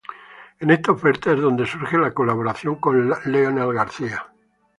[0.59, 4.33] En esta oferta es donde surge la colaboración con Leonel García.